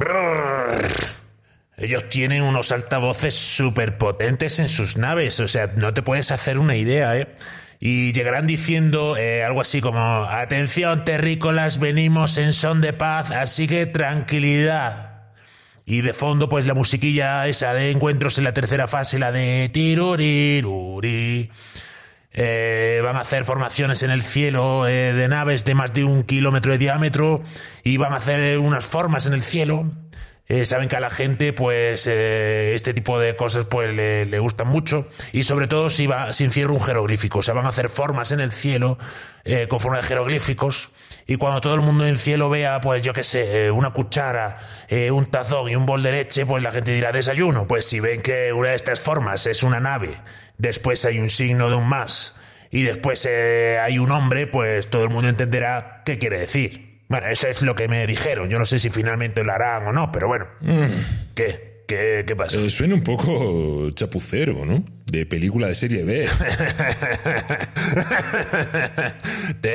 Ellos 1.76 2.08
tienen 2.08 2.42
unos 2.42 2.72
altavoces 2.72 3.34
súper 3.34 3.98
potentes 3.98 4.58
en 4.58 4.68
sus 4.68 4.96
naves, 4.96 5.38
o 5.40 5.48
sea, 5.48 5.72
no 5.76 5.94
te 5.94 6.02
puedes 6.02 6.30
hacer 6.30 6.58
una 6.58 6.76
idea, 6.76 7.16
¿eh? 7.16 7.28
Y 7.84 8.12
llegarán 8.12 8.46
diciendo 8.46 9.16
eh, 9.16 9.42
algo 9.42 9.60
así 9.60 9.80
como, 9.80 9.98
atención 9.98 11.04
terrícolas, 11.04 11.80
venimos 11.80 12.38
en 12.38 12.52
son 12.52 12.80
de 12.80 12.92
paz, 12.92 13.32
así 13.32 13.66
que 13.66 13.86
tranquilidad. 13.86 15.32
Y 15.84 16.02
de 16.02 16.12
fondo, 16.12 16.48
pues 16.48 16.64
la 16.64 16.74
musiquilla 16.74 17.44
esa 17.48 17.74
de 17.74 17.90
encuentros 17.90 18.38
en 18.38 18.44
la 18.44 18.54
tercera 18.54 18.86
fase, 18.86 19.18
la 19.18 19.32
de 19.32 19.68
tiruriruri. 19.72 21.50
Eh, 22.30 23.00
van 23.02 23.16
a 23.16 23.22
hacer 23.22 23.44
formaciones 23.44 24.04
en 24.04 24.12
el 24.12 24.22
cielo 24.22 24.86
eh, 24.86 25.12
de 25.12 25.26
naves 25.26 25.64
de 25.64 25.74
más 25.74 25.92
de 25.92 26.04
un 26.04 26.22
kilómetro 26.22 26.70
de 26.70 26.78
diámetro 26.78 27.42
y 27.82 27.96
van 27.96 28.12
a 28.12 28.18
hacer 28.18 28.58
unas 28.58 28.86
formas 28.86 29.26
en 29.26 29.32
el 29.32 29.42
cielo. 29.42 29.90
Eh, 30.52 30.66
saben 30.66 30.86
que 30.86 30.96
a 30.96 31.00
la 31.00 31.08
gente, 31.08 31.54
pues, 31.54 32.06
eh, 32.06 32.74
este 32.74 32.92
tipo 32.92 33.18
de 33.18 33.34
cosas, 33.34 33.64
pues, 33.64 33.94
le, 33.94 34.38
gustan 34.38 34.68
mucho. 34.68 35.08
Y 35.32 35.44
sobre 35.44 35.66
todo 35.66 35.88
si 35.88 36.06
va, 36.06 36.34
si 36.34 36.44
encierra 36.44 36.74
un 36.74 36.80
jeroglífico. 36.80 37.38
O 37.38 37.42
sea, 37.42 37.54
van 37.54 37.64
a 37.64 37.70
hacer 37.70 37.88
formas 37.88 38.32
en 38.32 38.40
el 38.40 38.52
cielo, 38.52 38.98
eh, 39.44 39.66
con 39.66 39.80
forma 39.80 39.96
de 39.96 40.02
jeroglíficos. 40.02 40.90
Y 41.26 41.36
cuando 41.36 41.62
todo 41.62 41.74
el 41.74 41.80
mundo 41.80 42.04
en 42.04 42.10
el 42.10 42.18
cielo 42.18 42.50
vea, 42.50 42.82
pues, 42.82 43.00
yo 43.00 43.14
qué 43.14 43.24
sé, 43.24 43.64
eh, 43.64 43.70
una 43.70 43.92
cuchara, 43.92 44.58
eh, 44.88 45.10
un 45.10 45.24
tazón 45.24 45.70
y 45.70 45.74
un 45.74 45.86
bol 45.86 46.02
de 46.02 46.12
leche, 46.12 46.44
pues 46.44 46.62
la 46.62 46.70
gente 46.70 46.92
dirá 46.92 47.12
desayuno. 47.12 47.66
Pues 47.66 47.86
si 47.86 48.00
ven 48.00 48.20
que 48.20 48.52
una 48.52 48.68
de 48.68 48.74
estas 48.74 49.00
formas 49.00 49.46
es 49.46 49.62
una 49.62 49.80
nave, 49.80 50.18
después 50.58 51.06
hay 51.06 51.18
un 51.18 51.30
signo 51.30 51.70
de 51.70 51.76
un 51.76 51.88
más, 51.88 52.34
y 52.70 52.82
después 52.82 53.24
hay 53.24 53.98
un 53.98 54.10
hombre, 54.10 54.46
pues 54.46 54.90
todo 54.90 55.04
el 55.04 55.08
mundo 55.08 55.30
entenderá 55.30 56.02
qué 56.04 56.18
quiere 56.18 56.40
decir. 56.40 56.91
Bueno, 57.12 57.26
eso 57.26 57.46
es 57.46 57.60
lo 57.60 57.74
que 57.74 57.88
me 57.88 58.06
dijeron. 58.06 58.48
Yo 58.48 58.58
no 58.58 58.64
sé 58.64 58.78
si 58.78 58.88
finalmente 58.88 59.44
lo 59.44 59.52
harán 59.52 59.86
o 59.86 59.92
no, 59.92 60.10
pero 60.10 60.28
bueno. 60.28 60.46
¿Qué? 61.34 61.82
¿Qué, 61.86 62.24
qué 62.26 62.34
pasa? 62.34 62.58
Eh, 62.58 62.70
suena 62.70 62.94
un 62.94 63.02
poco 63.02 63.90
chapucero, 63.90 64.64
¿no? 64.64 64.82
De 65.04 65.26
película 65.26 65.66
de 65.66 65.74
serie 65.74 66.04
B. 66.04 66.26
¿Te, 69.60 69.74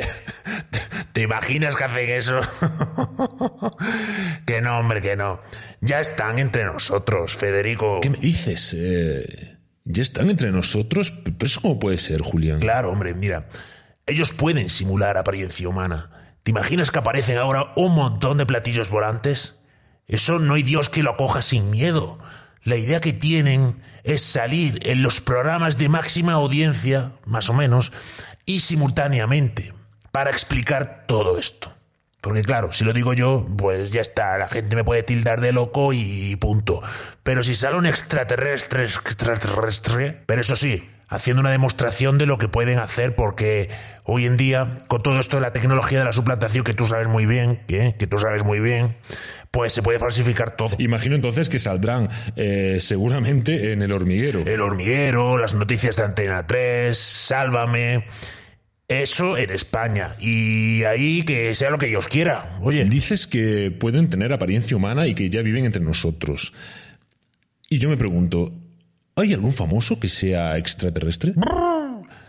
te 1.12 1.22
imaginas 1.22 1.76
que 1.76 1.84
hacen 1.84 2.10
eso? 2.10 2.40
que 4.44 4.60
no, 4.60 4.76
hombre, 4.80 5.00
que 5.00 5.14
no. 5.14 5.40
Ya 5.80 6.00
están 6.00 6.40
entre 6.40 6.64
nosotros, 6.64 7.36
Federico. 7.36 8.00
¿Qué 8.00 8.10
me 8.10 8.18
dices? 8.18 8.74
Eh, 8.76 9.58
¿Ya 9.84 10.02
están 10.02 10.28
entre 10.28 10.50
nosotros? 10.50 11.14
¿Pero 11.22 11.36
eso 11.46 11.60
cómo 11.60 11.78
puede 11.78 11.98
ser, 11.98 12.20
Julián? 12.20 12.58
Claro, 12.58 12.90
hombre, 12.90 13.14
mira. 13.14 13.48
Ellos 14.08 14.32
pueden 14.32 14.68
simular 14.70 15.16
apariencia 15.16 15.68
humana. 15.68 16.10
¿Te 16.48 16.52
imaginas 16.52 16.90
que 16.90 16.98
aparecen 16.98 17.36
ahora 17.36 17.74
un 17.76 17.94
montón 17.94 18.38
de 18.38 18.46
platillos 18.46 18.88
volantes? 18.88 19.56
Eso 20.06 20.38
no 20.38 20.54
hay 20.54 20.62
Dios 20.62 20.88
que 20.88 21.02
lo 21.02 21.10
acoja 21.10 21.42
sin 21.42 21.68
miedo. 21.68 22.18
La 22.62 22.76
idea 22.76 23.00
que 23.00 23.12
tienen 23.12 23.82
es 24.02 24.22
salir 24.22 24.78
en 24.88 25.02
los 25.02 25.20
programas 25.20 25.76
de 25.76 25.90
máxima 25.90 26.32
audiencia, 26.32 27.12
más 27.26 27.50
o 27.50 27.52
menos, 27.52 27.92
y 28.46 28.60
simultáneamente, 28.60 29.74
para 30.10 30.30
explicar 30.30 31.04
todo 31.06 31.38
esto. 31.38 31.70
Porque 32.22 32.42
claro, 32.42 32.72
si 32.72 32.82
lo 32.82 32.94
digo 32.94 33.12
yo, 33.12 33.46
pues 33.58 33.92
ya 33.92 34.00
está, 34.00 34.38
la 34.38 34.48
gente 34.48 34.74
me 34.74 34.84
puede 34.84 35.02
tildar 35.02 35.42
de 35.42 35.52
loco 35.52 35.92
y 35.92 36.34
punto. 36.36 36.80
Pero 37.24 37.44
si 37.44 37.54
sale 37.54 37.76
un 37.76 37.84
extraterrestre, 37.84 38.84
extraterrestre, 38.84 40.22
pero 40.24 40.40
eso 40.40 40.56
sí, 40.56 40.88
haciendo 41.08 41.40
una 41.40 41.50
demostración 41.50 42.18
de 42.18 42.26
lo 42.26 42.38
que 42.38 42.48
pueden 42.48 42.78
hacer, 42.78 43.14
porque 43.14 43.70
hoy 44.04 44.26
en 44.26 44.36
día, 44.36 44.78
con 44.88 45.02
todo 45.02 45.18
esto 45.18 45.36
de 45.36 45.42
la 45.42 45.52
tecnología 45.52 45.98
de 45.98 46.04
la 46.04 46.12
suplantación, 46.12 46.64
que 46.64 46.74
tú 46.74 46.86
sabes 46.86 47.08
muy 47.08 47.26
bien, 47.26 47.62
¿eh? 47.68 47.96
que 47.98 48.06
tú 48.06 48.18
sabes 48.18 48.44
muy 48.44 48.60
bien, 48.60 48.96
pues 49.50 49.72
se 49.72 49.82
puede 49.82 49.98
falsificar 49.98 50.54
todo. 50.56 50.76
Imagino 50.78 51.14
entonces 51.14 51.48
que 51.48 51.58
saldrán 51.58 52.10
eh, 52.36 52.78
seguramente 52.80 53.72
en 53.72 53.82
el 53.82 53.92
hormiguero. 53.92 54.40
El 54.40 54.60
hormiguero, 54.60 55.38
las 55.38 55.54
noticias 55.54 55.96
de 55.96 56.04
Antena 56.04 56.46
3, 56.46 56.96
Sálvame. 56.96 58.04
Eso 58.86 59.36
en 59.36 59.50
España. 59.50 60.16
Y 60.18 60.84
ahí 60.84 61.22
que 61.22 61.54
sea 61.54 61.68
lo 61.68 61.78
que 61.78 61.86
Dios 61.86 62.08
quiera. 62.08 62.58
Oye. 62.62 62.86
Dices 62.86 63.26
que 63.26 63.70
pueden 63.70 64.08
tener 64.08 64.32
apariencia 64.32 64.78
humana 64.78 65.06
y 65.06 65.14
que 65.14 65.28
ya 65.28 65.42
viven 65.42 65.66
entre 65.66 65.82
nosotros. 65.82 66.54
Y 67.68 67.78
yo 67.78 67.90
me 67.90 67.98
pregunto, 67.98 68.50
¿hay 69.20 69.32
algún 69.32 69.52
famoso 69.52 69.98
que 69.98 70.08
sea 70.08 70.56
extraterrestre? 70.56 71.34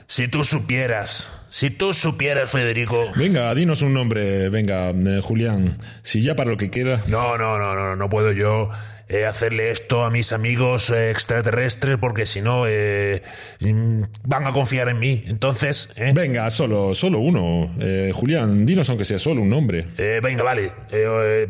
Si 0.08 0.27
tú 0.27 0.43
supieras, 0.43 1.31
si 1.49 1.69
tú 1.69 1.93
supieras, 1.93 2.51
Federico. 2.51 3.11
Venga, 3.15 3.53
dinos 3.55 3.81
un 3.81 3.93
nombre, 3.93 4.49
venga, 4.49 4.89
eh, 4.89 5.21
Julián. 5.23 5.77
Si 6.03 6.21
ya 6.21 6.35
para 6.35 6.49
lo 6.49 6.57
que 6.57 6.69
queda. 6.71 7.01
No, 7.07 7.37
no, 7.37 7.57
no, 7.57 7.75
no, 7.75 7.95
no 7.95 8.09
puedo 8.09 8.31
yo 8.31 8.69
eh, 9.11 9.25
hacerle 9.25 9.71
esto 9.71 10.03
a 10.03 10.11
mis 10.11 10.33
amigos 10.33 10.91
eh, 10.91 11.09
extraterrestres 11.09 11.97
porque 11.97 12.27
si 12.27 12.43
no 12.43 12.65
eh, 12.67 13.23
mm, 13.59 14.03
van 14.25 14.45
a 14.45 14.53
confiar 14.53 14.87
en 14.87 14.99
mí. 14.99 15.23
Entonces. 15.25 15.89
Venga, 16.13 16.47
solo, 16.51 16.93
solo 16.93 17.17
uno. 17.17 17.71
Julián, 18.13 18.67
dinos 18.67 18.87
aunque 18.89 19.05
sea 19.05 19.17
solo 19.17 19.41
un 19.41 19.49
nombre. 19.49 19.87
Venga, 20.21 20.43
vale, 20.43 20.71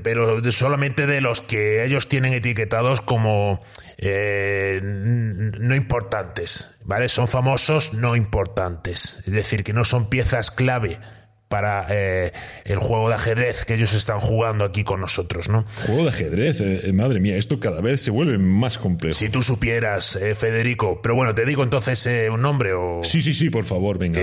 pero 0.02 0.42
solamente 0.52 1.06
de 1.06 1.20
los 1.20 1.42
que 1.42 1.84
ellos 1.84 2.08
tienen 2.08 2.32
etiquetados 2.32 3.02
como 3.02 3.62
no 4.02 5.76
importantes, 5.76 6.72
¿vale? 6.86 7.10
Son 7.10 7.28
famosos 7.28 7.94
no 7.94 8.16
importantes, 8.16 9.20
es 9.26 9.34
decir, 9.34 9.66
que 9.66 9.74
no 9.74 9.84
son 9.90 10.10
piezas 10.10 10.52
clave 10.52 11.00
para 11.50 11.88
eh, 11.90 12.32
el 12.64 12.78
juego 12.78 13.10
de 13.10 13.16
ajedrez 13.16 13.66
que 13.66 13.74
ellos 13.74 13.94
están 13.94 14.20
jugando 14.20 14.64
aquí 14.64 14.84
con 14.84 15.02
nosotros, 15.02 15.50
¿no? 15.50 15.66
Juego 15.88 16.04
de 16.04 16.10
ajedrez, 16.10 16.62
eh, 16.62 16.82
eh, 16.86 16.94
madre 16.94 17.20
mía, 17.20 17.36
esto 17.38 17.60
cada 17.60 17.82
vez 17.82 18.00
se 18.02 18.12
vuelve 18.12 18.38
más 18.38 18.78
complejo. 18.78 19.18
Si 19.18 19.30
tú 19.30 19.42
supieras, 19.44 20.16
eh, 20.16 20.36
Federico, 20.36 21.02
pero 21.02 21.16
bueno, 21.16 21.34
te 21.36 21.46
digo 21.46 21.64
entonces 21.64 22.06
eh, 22.06 22.30
un 22.30 22.42
nombre 22.42 22.74
o 22.74 23.02
Sí, 23.04 23.22
sí, 23.22 23.34
sí, 23.34 23.50
por 23.50 23.64
favor, 23.66 23.98
venga. 23.98 24.22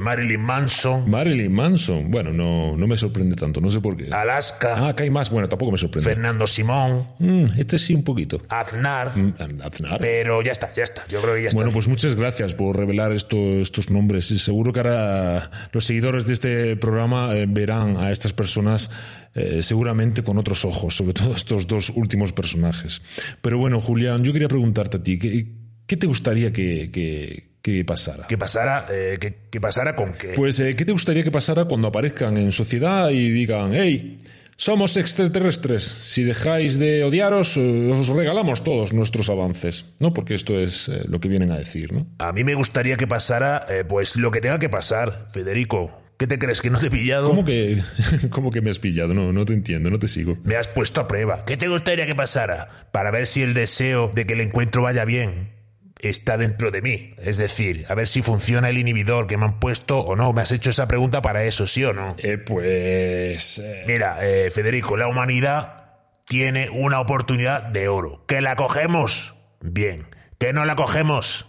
Marilyn 0.00 0.40
Manson, 0.40 1.10
Marilyn 1.10 1.52
Manson. 1.52 2.10
Bueno, 2.10 2.32
no, 2.32 2.76
no 2.76 2.86
me 2.86 2.96
sorprende 2.96 3.34
tanto, 3.36 3.60
no 3.60 3.68
sé 3.70 3.80
por 3.80 3.96
qué. 3.96 4.12
Alaska, 4.12 4.88
Ah, 4.88 4.94
que 4.94 5.02
hay 5.02 5.10
más. 5.10 5.28
Bueno, 5.30 5.48
tampoco 5.48 5.72
me 5.72 5.78
sorprende. 5.78 6.08
Fernando 6.08 6.46
Simón, 6.46 7.08
Mm, 7.18 7.46
este 7.58 7.78
sí, 7.78 7.94
un 7.94 8.04
poquito. 8.04 8.40
Aznar, 8.48 9.16
Mm, 9.16 9.34
Aznar. 9.62 9.98
pero 10.00 10.40
ya 10.42 10.52
está, 10.52 10.72
ya 10.72 10.84
está, 10.84 11.04
yo 11.08 11.20
creo 11.20 11.34
que 11.34 11.42
ya 11.42 11.48
está. 11.48 11.56
Bueno, 11.56 11.72
pues 11.72 11.88
muchas 11.88 12.14
gracias 12.14 12.54
por 12.54 12.76
revelar 12.76 13.10
esto- 13.12 13.36
estos 13.60 13.90
nombres. 13.90 14.26
Seguro 14.26 14.72
que 14.72 14.78
ahora 14.80 15.50
los 15.72 15.84
seguidores 15.84 16.26
de 16.26 16.34
este 16.34 16.59
programa 16.80 17.34
eh, 17.34 17.46
verán 17.48 17.96
a 17.96 18.10
estas 18.10 18.32
personas 18.32 18.90
eh, 19.34 19.62
seguramente 19.62 20.22
con 20.22 20.38
otros 20.38 20.64
ojos, 20.64 20.96
sobre 20.96 21.12
todo 21.14 21.34
estos 21.36 21.66
dos 21.66 21.90
últimos 21.94 22.32
personajes. 22.32 23.02
Pero 23.42 23.58
bueno, 23.58 23.80
Julián, 23.80 24.22
yo 24.24 24.32
quería 24.32 24.48
preguntarte 24.48 24.96
a 24.98 25.02
ti, 25.02 25.18
¿qué, 25.18 25.46
qué 25.86 25.96
te 25.96 26.06
gustaría 26.06 26.52
que, 26.52 26.90
que- 26.92 27.50
que 27.62 27.84
pasara? 27.84 28.26
¿Qué 28.26 28.38
pasara? 28.38 28.86
Eh, 28.90 29.18
¿qué, 29.20 29.36
qué 29.50 29.60
pasara 29.60 29.94
con 29.94 30.14
qué? 30.14 30.28
Pues, 30.34 30.56
¿qué 30.56 30.74
te 30.86 30.92
gustaría 30.92 31.22
que 31.22 31.30
pasara 31.30 31.66
cuando 31.66 31.88
aparezcan 31.88 32.38
en 32.38 32.52
sociedad 32.52 33.10
y 33.10 33.28
digan, 33.30 33.72
hey, 33.74 34.16
somos 34.56 34.96
extraterrestres, 34.96 35.84
si 35.84 36.22
dejáis 36.22 36.78
de 36.78 37.04
odiaros, 37.04 37.58
os 37.58 38.08
regalamos 38.08 38.64
todos 38.64 38.94
nuestros 38.94 39.28
avances, 39.28 39.84
¿no? 39.98 40.14
Porque 40.14 40.34
esto 40.34 40.58
es 40.58 40.90
lo 41.06 41.20
que 41.20 41.28
vienen 41.28 41.50
a 41.50 41.58
decir, 41.58 41.92
¿no? 41.92 42.06
A 42.18 42.32
mí 42.32 42.44
me 42.44 42.54
gustaría 42.54 42.96
que 42.96 43.06
pasara, 43.06 43.66
eh, 43.68 43.84
pues 43.86 44.16
lo 44.16 44.30
que 44.30 44.40
tenga 44.40 44.58
que 44.58 44.70
pasar, 44.70 45.26
Federico. 45.30 45.99
¿Qué 46.20 46.26
te 46.26 46.38
crees 46.38 46.60
que 46.60 46.68
no 46.68 46.78
te 46.78 46.88
he 46.88 46.90
pillado? 46.90 47.30
¿Cómo 47.30 47.46
que, 47.46 47.82
cómo 48.30 48.50
que 48.50 48.60
me 48.60 48.68
has 48.68 48.78
pillado? 48.78 49.14
No, 49.14 49.32
no 49.32 49.46
te 49.46 49.54
entiendo, 49.54 49.88
no 49.88 49.98
te 49.98 50.06
sigo. 50.06 50.36
Me 50.44 50.54
has 50.54 50.68
puesto 50.68 51.00
a 51.00 51.08
prueba. 51.08 51.46
¿Qué 51.46 51.56
te 51.56 51.66
gustaría 51.66 52.04
que 52.04 52.14
pasara? 52.14 52.68
Para 52.92 53.10
ver 53.10 53.26
si 53.26 53.40
el 53.40 53.54
deseo 53.54 54.10
de 54.14 54.26
que 54.26 54.34
el 54.34 54.42
encuentro 54.42 54.82
vaya 54.82 55.06
bien 55.06 55.54
está 55.98 56.36
dentro 56.36 56.70
de 56.70 56.82
mí. 56.82 57.14
Es 57.16 57.38
decir, 57.38 57.86
a 57.88 57.94
ver 57.94 58.06
si 58.06 58.20
funciona 58.20 58.68
el 58.68 58.76
inhibidor 58.76 59.26
que 59.26 59.38
me 59.38 59.46
han 59.46 59.60
puesto 59.60 59.98
o 60.00 60.14
no. 60.14 60.34
Me 60.34 60.42
has 60.42 60.52
hecho 60.52 60.68
esa 60.68 60.86
pregunta 60.86 61.22
para 61.22 61.42
eso, 61.44 61.66
¿sí 61.66 61.84
o 61.86 61.94
no? 61.94 62.14
Eh, 62.18 62.36
pues... 62.36 63.58
eh, 63.58 63.84
Mira, 63.86 64.18
eh, 64.20 64.50
Federico, 64.50 64.98
la 64.98 65.08
humanidad 65.08 65.84
tiene 66.26 66.68
una 66.68 67.00
oportunidad 67.00 67.62
de 67.62 67.88
oro. 67.88 68.26
¿Que 68.26 68.42
la 68.42 68.56
cogemos? 68.56 69.36
Bien. 69.62 70.04
¿Que 70.38 70.52
no 70.52 70.66
la 70.66 70.76
cogemos? 70.76 71.46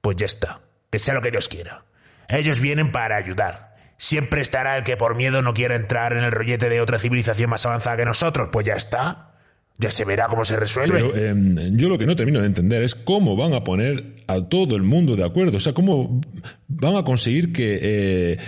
Pues 0.00 0.16
ya 0.16 0.24
está. 0.24 0.62
Que 0.90 0.98
sea 0.98 1.12
lo 1.12 1.20
que 1.20 1.30
Dios 1.30 1.50
quiera. 1.50 1.84
Ellos 2.28 2.60
vienen 2.60 2.90
para 2.90 3.16
ayudar. 3.16 3.73
Siempre 4.04 4.42
estará 4.42 4.76
el 4.76 4.84
que 4.84 4.98
por 4.98 5.16
miedo 5.16 5.40
no 5.40 5.54
quiera 5.54 5.76
entrar 5.76 6.12
en 6.12 6.24
el 6.24 6.30
rollete 6.30 6.68
de 6.68 6.82
otra 6.82 6.98
civilización 6.98 7.48
más 7.48 7.64
avanzada 7.64 7.96
que 7.96 8.04
nosotros. 8.04 8.50
Pues 8.52 8.66
ya 8.66 8.74
está. 8.74 9.30
Ya 9.78 9.90
se 9.90 10.04
verá 10.04 10.26
cómo 10.28 10.44
se 10.44 10.56
resuelve. 10.56 11.00
Pero 11.00 11.16
eh, 11.16 11.70
yo 11.72 11.88
lo 11.88 11.96
que 11.96 12.04
no 12.04 12.14
termino 12.14 12.38
de 12.40 12.46
entender 12.46 12.82
es 12.82 12.94
cómo 12.94 13.34
van 13.34 13.54
a 13.54 13.64
poner 13.64 14.16
a 14.26 14.42
todo 14.42 14.76
el 14.76 14.82
mundo 14.82 15.16
de 15.16 15.24
acuerdo. 15.24 15.56
O 15.56 15.60
sea, 15.60 15.72
cómo 15.72 16.20
van 16.68 16.96
a 16.96 17.04
conseguir 17.04 17.50
que 17.54 17.78
eh, 17.80 18.38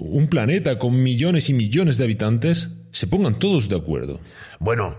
un 0.00 0.26
planeta 0.26 0.80
con 0.80 1.00
millones 1.00 1.48
y 1.48 1.54
millones 1.54 1.96
de 1.96 2.02
habitantes 2.02 2.70
se 2.90 3.06
pongan 3.06 3.38
todos 3.38 3.68
de 3.68 3.76
acuerdo. 3.76 4.18
Bueno, 4.58 4.96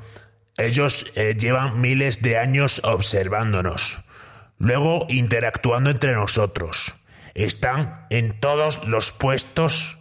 ellos 0.55 1.07
eh, 1.15 1.35
llevan 1.37 1.81
miles 1.81 2.21
de 2.21 2.37
años 2.37 2.79
observándonos, 2.85 3.99
luego 4.59 5.07
interactuando 5.09 5.89
entre 5.89 6.13
nosotros. 6.13 6.95
Están 7.33 8.05
en 8.09 8.39
todos 8.39 8.85
los 8.85 9.11
puestos 9.11 9.99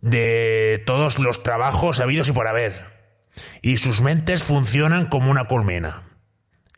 de 0.00 0.82
todos 0.86 1.18
los 1.18 1.42
trabajos 1.42 2.00
habidos 2.00 2.28
y 2.28 2.32
por 2.32 2.48
haber. 2.48 2.90
Y 3.62 3.78
sus 3.78 4.00
mentes 4.00 4.42
funcionan 4.42 5.06
como 5.06 5.30
una 5.30 5.46
colmena. 5.46 6.04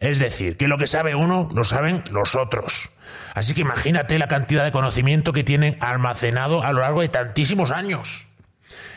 Es 0.01 0.19
decir, 0.19 0.57
que 0.57 0.69
lo 0.69 0.79
que 0.79 0.89
sabe 0.89 1.15
uno 1.15 1.49
lo 1.55 1.65
saben 1.65 2.03
los 2.11 2.35
otros. 2.35 2.91
Así 3.35 3.55
que 3.55 3.61
imagínate 3.61 4.19
la 4.19 4.29
cantidad 4.29 4.65
de 4.65 4.73
conocimiento 4.73 5.33
que 5.33 5.45
tienen 5.45 5.77
almacenado 5.81 6.63
a 6.63 6.73
lo 6.73 6.81
largo 6.81 7.03
de 7.03 7.09
tantísimos 7.09 7.71
años. 7.71 8.27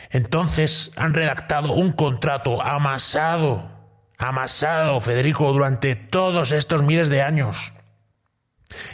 Entonces 0.10 0.92
han 0.96 1.14
redactado 1.14 1.74
un 1.74 1.92
contrato 1.92 2.62
amasado, 2.62 3.70
amasado, 4.18 5.00
Federico, 5.00 5.52
durante 5.52 5.96
todos 5.96 6.52
estos 6.52 6.84
miles 6.84 7.10
de 7.10 7.22
años. 7.22 7.74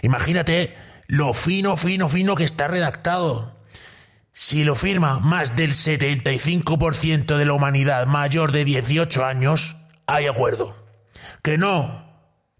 Imagínate 0.01 0.75
lo 1.11 1.33
fino, 1.33 1.75
fino, 1.75 2.07
fino 2.07 2.35
que 2.35 2.45
está 2.45 2.69
redactado. 2.69 3.59
Si 4.31 4.63
lo 4.63 4.75
firma 4.75 5.19
más 5.19 5.57
del 5.57 5.73
75% 5.73 7.35
de 7.35 7.45
la 7.45 7.51
humanidad 7.51 8.07
mayor 8.07 8.53
de 8.53 8.63
18 8.63 9.25
años, 9.25 9.75
hay 10.07 10.27
acuerdo. 10.27 10.73
Que 11.43 11.57
no, 11.57 12.05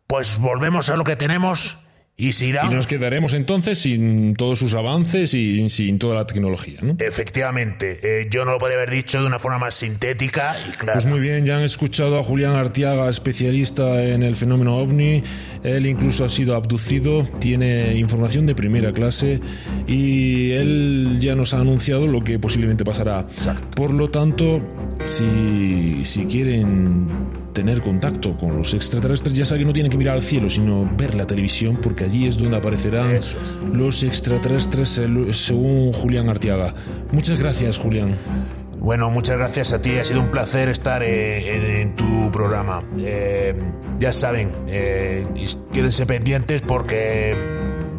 pues 0.05 0.37
volvemos 0.37 0.89
a 0.89 0.97
lo 0.97 1.05
que 1.05 1.15
tenemos 1.15 1.77
y 2.21 2.33
se 2.33 2.45
irá. 2.45 2.67
Y 2.67 2.69
nos 2.69 2.85
quedaremos 2.85 3.33
entonces 3.33 3.79
sin 3.79 4.35
todos 4.35 4.59
sus 4.59 4.75
avances 4.75 5.33
y 5.33 5.67
sin 5.71 5.97
toda 5.97 6.13
la 6.13 6.27
tecnología, 6.27 6.77
¿no? 6.83 6.95
Efectivamente, 6.99 7.99
eh, 8.03 8.27
yo 8.29 8.45
no 8.45 8.51
lo 8.51 8.59
podía 8.59 8.75
haber 8.75 8.91
dicho 8.91 9.19
de 9.19 9.25
una 9.25 9.39
forma 9.39 9.57
más 9.57 9.73
sintética 9.73 10.55
y 10.69 10.71
clara. 10.73 10.93
Pues 10.93 11.07
muy 11.07 11.19
bien, 11.19 11.45
ya 11.45 11.57
han 11.57 11.63
escuchado 11.63 12.19
a 12.19 12.23
Julián 12.23 12.53
Artiaga, 12.53 13.09
especialista 13.09 14.05
en 14.05 14.21
el 14.21 14.35
fenómeno 14.35 14.77
ovni. 14.77 15.23
Él 15.63 15.87
incluso 15.87 16.23
ha 16.23 16.29
sido 16.29 16.55
abducido, 16.55 17.27
tiene 17.39 17.95
información 17.95 18.45
de 18.45 18.53
primera 18.53 18.93
clase 18.93 19.39
y 19.87 20.51
él 20.51 21.17
ya 21.19 21.33
nos 21.33 21.55
ha 21.55 21.59
anunciado 21.59 22.05
lo 22.05 22.23
que 22.23 22.37
posiblemente 22.37 22.85
pasará. 22.85 23.27
Por 23.75 23.95
lo 23.95 24.11
tanto, 24.11 24.61
si, 25.05 26.05
si 26.05 26.25
quieren 26.25 27.07
tener 27.53 27.81
contacto 27.81 28.37
con 28.37 28.57
los 28.57 28.73
extraterrestres, 28.73 29.35
ya 29.35 29.45
saben 29.45 29.61
que 29.61 29.67
no 29.67 29.73
tienen 29.73 29.91
que 29.91 29.97
mirar 29.97 30.15
al 30.15 30.21
cielo, 30.21 30.49
sino 30.49 30.89
ver 30.97 31.15
la 31.15 31.25
televisión, 31.27 31.79
porque 31.81 32.05
allí 32.05 32.27
es 32.27 32.37
donde 32.37 32.57
aparecerán 32.57 33.11
es. 33.15 33.35
los 33.71 34.03
extraterrestres 34.03 35.01
según 35.31 35.93
Julián 35.93 36.29
Artiaga. 36.29 36.73
Muchas 37.11 37.37
gracias, 37.39 37.77
Julián. 37.77 38.15
Bueno, 38.79 39.11
muchas 39.11 39.37
gracias 39.37 39.73
a 39.73 39.81
ti. 39.81 39.97
Ha 39.99 40.03
sido 40.03 40.21
un 40.21 40.31
placer 40.31 40.67
estar 40.69 41.03
eh, 41.03 41.55
en, 41.55 41.89
en 41.89 41.95
tu 41.95 42.31
programa. 42.31 42.81
Eh, 42.97 43.53
ya 43.99 44.11
saben, 44.11 44.49
eh, 44.67 45.23
quédense 45.71 46.07
pendientes 46.07 46.61
porque 46.61 47.35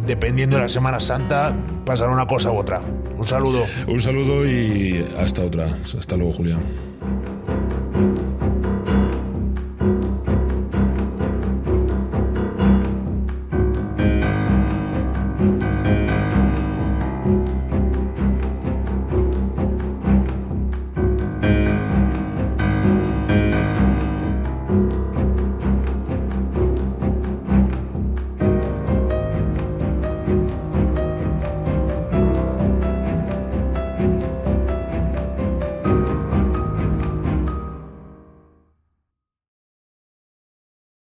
dependiendo 0.05 0.57
de 0.57 0.63
la 0.63 0.69
Semana 0.69 0.99
Santa 0.99 1.55
pasará 1.87 2.11
una 2.11 2.27
cosa 2.27 2.51
u 2.51 2.57
otra. 2.59 2.81
Un 3.17 3.27
saludo. 3.27 3.65
Un 3.87 4.03
saludo 4.03 4.45
y 4.45 5.07
hasta 5.17 5.45
otra. 5.45 5.77
Hasta 5.97 6.17
luego, 6.17 6.33
Julián. 6.33 6.63